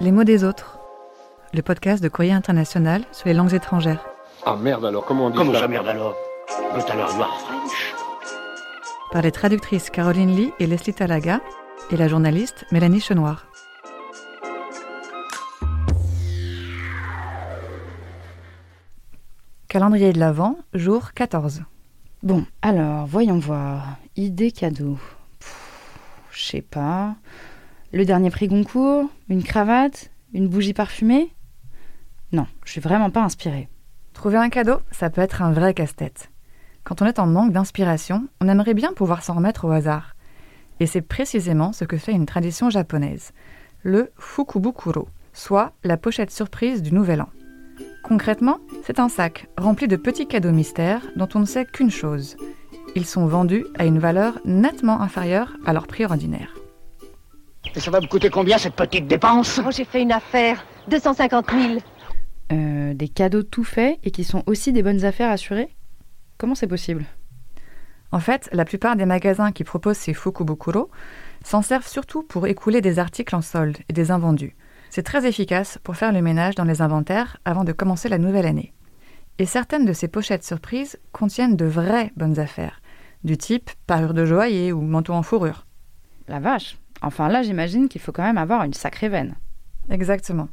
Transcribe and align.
Les 0.00 0.10
mots 0.10 0.24
des 0.24 0.42
autres, 0.44 0.78
le 1.52 1.62
podcast 1.62 2.02
de 2.02 2.08
Courrier 2.08 2.32
International 2.32 3.04
sur 3.12 3.28
les 3.28 3.34
langues 3.34 3.54
étrangères. 3.54 4.04
Ah 4.44 4.56
merde 4.56 4.84
alors, 4.84 5.04
comment 5.04 5.26
on 5.26 5.30
dit 5.30 5.36
Comment 5.36 5.52
ça 5.52 5.60
ça 5.60 5.68
merde 5.68 5.86
alors 5.86 6.16
But 6.74 6.90
alors 6.90 7.14
you 7.14 7.22
are 7.22 7.40
French 7.40 7.94
Par 9.12 9.22
les 9.22 9.30
traductrices 9.30 9.90
Caroline 9.90 10.34
Lee 10.34 10.52
et 10.58 10.66
Leslie 10.66 10.94
Talaga 10.94 11.40
et 11.90 11.96
la 11.96 12.08
journaliste 12.08 12.66
Mélanie 12.72 13.00
Chenoir. 13.00 13.46
Calendrier 19.68 20.12
de 20.12 20.18
l'Avent, 20.18 20.56
jour 20.72 21.12
14. 21.12 21.62
Bon, 22.22 22.44
alors, 22.62 23.06
voyons 23.06 23.38
voir. 23.38 23.96
Idée 24.16 24.50
cadeau. 24.50 24.98
Je 26.30 26.42
sais 26.42 26.62
pas. 26.62 27.14
Le 27.94 28.04
dernier 28.04 28.30
prix 28.30 28.48
Goncourt 28.48 29.08
Une 29.28 29.44
cravate 29.44 30.10
Une 30.32 30.48
bougie 30.48 30.72
parfumée? 30.72 31.32
Non, 32.32 32.48
je 32.64 32.72
suis 32.72 32.80
vraiment 32.80 33.10
pas 33.10 33.22
inspirée. 33.22 33.68
Trouver 34.12 34.36
un 34.36 34.48
cadeau, 34.48 34.78
ça 34.90 35.10
peut 35.10 35.20
être 35.20 35.42
un 35.42 35.52
vrai 35.52 35.74
casse-tête. 35.74 36.32
Quand 36.82 37.02
on 37.02 37.06
est 37.06 37.20
en 37.20 37.28
manque 37.28 37.52
d'inspiration, 37.52 38.26
on 38.40 38.48
aimerait 38.48 38.74
bien 38.74 38.92
pouvoir 38.92 39.22
s'en 39.22 39.34
remettre 39.34 39.64
au 39.64 39.70
hasard. 39.70 40.16
Et 40.80 40.86
c'est 40.86 41.02
précisément 41.02 41.72
ce 41.72 41.84
que 41.84 41.96
fait 41.96 42.10
une 42.10 42.26
tradition 42.26 42.68
japonaise, 42.68 43.30
le 43.84 44.10
fukubukuro, 44.18 45.08
soit 45.32 45.70
la 45.84 45.96
pochette 45.96 46.32
surprise 46.32 46.82
du 46.82 46.92
Nouvel 46.92 47.22
An. 47.22 47.28
Concrètement, 48.02 48.58
c'est 48.82 48.98
un 48.98 49.08
sac 49.08 49.46
rempli 49.56 49.86
de 49.86 49.94
petits 49.94 50.26
cadeaux 50.26 50.50
mystères 50.50 51.02
dont 51.14 51.28
on 51.36 51.38
ne 51.38 51.46
sait 51.46 51.64
qu'une 51.64 51.92
chose. 51.92 52.36
Ils 52.96 53.06
sont 53.06 53.28
vendus 53.28 53.64
à 53.78 53.84
une 53.84 54.00
valeur 54.00 54.40
nettement 54.44 55.00
inférieure 55.00 55.56
à 55.64 55.72
leur 55.72 55.86
prix 55.86 56.04
ordinaire. 56.04 56.53
Et 57.76 57.80
ça 57.80 57.90
va 57.90 58.00
me 58.00 58.06
coûter 58.06 58.30
combien 58.30 58.56
cette 58.56 58.76
petite 58.76 59.08
dépense? 59.08 59.60
Oh, 59.66 59.70
j'ai 59.70 59.84
fait 59.84 60.02
une 60.02 60.12
affaire. 60.12 60.64
250 60.88 61.50
000. 61.50 61.78
Euh, 62.52 62.94
des 62.94 63.08
cadeaux 63.08 63.42
tout 63.42 63.64
faits 63.64 63.98
et 64.04 64.10
qui 64.12 64.22
sont 64.22 64.44
aussi 64.46 64.72
des 64.72 64.82
bonnes 64.82 65.04
affaires 65.04 65.30
assurées? 65.30 65.74
Comment 66.38 66.54
c'est 66.54 66.68
possible? 66.68 67.04
En 68.12 68.20
fait, 68.20 68.48
la 68.52 68.64
plupart 68.64 68.94
des 68.94 69.06
magasins 69.06 69.50
qui 69.50 69.64
proposent 69.64 69.96
ces 69.96 70.14
fukubukuro 70.14 70.88
s'en 71.42 71.62
servent 71.62 71.88
surtout 71.88 72.22
pour 72.22 72.46
écouler 72.46 72.80
des 72.80 73.00
articles 73.00 73.34
en 73.34 73.42
solde 73.42 73.78
et 73.88 73.92
des 73.92 74.12
invendus. 74.12 74.54
C'est 74.88 75.02
très 75.02 75.26
efficace 75.26 75.78
pour 75.82 75.96
faire 75.96 76.12
le 76.12 76.22
ménage 76.22 76.54
dans 76.54 76.62
les 76.62 76.80
inventaires 76.80 77.38
avant 77.44 77.64
de 77.64 77.72
commencer 77.72 78.08
la 78.08 78.18
nouvelle 78.18 78.46
année. 78.46 78.72
Et 79.38 79.46
certaines 79.46 79.84
de 79.84 79.92
ces 79.92 80.06
pochettes 80.06 80.44
surprises 80.44 81.00
contiennent 81.10 81.56
de 81.56 81.64
vraies 81.64 82.12
bonnes 82.14 82.38
affaires, 82.38 82.80
du 83.24 83.36
type 83.36 83.70
parure 83.88 84.14
de 84.14 84.24
joaillier 84.24 84.70
ou 84.70 84.80
manteau 84.80 85.14
en 85.14 85.24
fourrure. 85.24 85.66
La 86.28 86.38
vache 86.38 86.76
Enfin 87.04 87.28
là, 87.28 87.42
j'imagine 87.42 87.88
qu'il 87.88 88.00
faut 88.00 88.12
quand 88.12 88.22
même 88.22 88.38
avoir 88.38 88.64
une 88.64 88.72
sacrée 88.74 89.08
veine. 89.08 89.34
Exactement. 89.90 90.48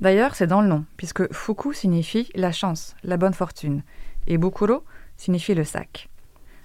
D'ailleurs, 0.00 0.34
c'est 0.34 0.46
dans 0.46 0.62
le 0.62 0.68
nom, 0.68 0.84
puisque 0.96 1.30
fuku 1.32 1.74
signifie 1.74 2.30
la 2.34 2.52
chance, 2.52 2.96
la 3.04 3.18
bonne 3.18 3.34
fortune, 3.34 3.82
et 4.26 4.38
bukuro 4.38 4.82
signifie 5.18 5.54
le 5.54 5.64
sac. 5.64 6.08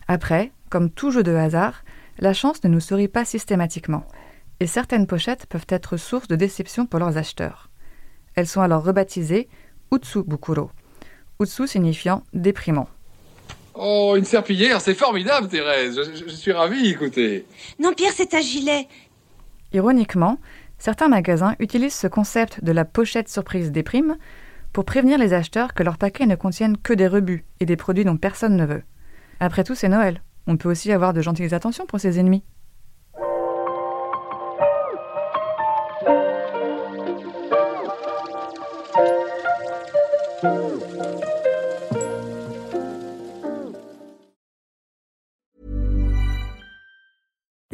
Après, 0.08 0.52
comme 0.69 0.89
tout 0.89 1.11
jeu 1.11 1.22
de 1.23 1.33
hasard, 1.36 1.83
la 2.19 2.33
chance 2.33 2.63
ne 2.63 2.69
nous 2.69 2.80
sourit 2.80 3.09
pas 3.09 3.25
systématiquement, 3.25 4.06
et 4.61 4.67
certaines 4.67 5.06
pochettes 5.08 5.47
peuvent 5.47 5.66
être 5.67 5.97
source 5.97 6.30
de 6.30 6.38
déception 6.38 6.86
pour 6.86 7.00
leurs 7.02 7.17
acheteurs. 7.17 7.69
Elles 8.36 8.47
sont 8.47 8.61
alors 8.61 8.83
rebaptisées 8.86 9.50
Utsu 9.91 10.23
Bukuro, 10.23 10.72
Utsu 11.41 11.67
signifiant 11.67 12.23
déprimant. 12.33 12.88
Oh, 13.73 14.13
une 14.17 14.23
serpillière, 14.23 14.80
c'est 14.80 14.94
formidable, 14.94 15.50
Thérèse. 15.50 15.97
Je, 15.97 16.16
je- 16.19 16.30
je 16.30 16.36
suis 16.36 16.53
ravi, 16.53 16.88
écoutez. 16.91 17.45
Non, 17.78 17.91
Pierre, 17.94 18.13
c'est 18.16 18.33
un 18.33 18.39
gilet. 18.39 18.88
Ironiquement, 19.73 20.39
certains 20.77 21.08
magasins 21.08 21.55
utilisent 21.59 21.95
ce 21.95 22.08
concept 22.08 22.63
de 22.63 22.71
la 22.71 22.85
pochette 22.85 23.30
surprise 23.30 23.72
déprime 23.72 24.17
pour 24.73 24.85
prévenir 24.85 25.17
les 25.17 25.33
acheteurs 25.33 25.73
que 25.73 25.83
leurs 25.83 25.97
paquets 25.97 26.25
ne 26.25 26.35
contiennent 26.35 26.77
que 26.77 26.94
des 26.94 27.07
rebuts 27.07 27.45
et 27.59 27.66
des 27.66 27.77
produits 27.77 28.06
dont 28.06 28.17
personne 28.17 28.56
ne 28.57 28.66
veut. 28.66 28.84
Après 29.40 29.63
tout, 29.63 29.75
c'est 29.75 29.90
Noël. 29.90 30.22
On 30.47 30.57
peut 30.57 30.69
aussi 30.69 30.91
avoir 30.91 31.13
de 31.13 31.22
gentilles 31.22 31.53
attentions 31.53 31.85
pour 31.85 32.00
ses 32.00 32.19
ennemis. 32.19 32.44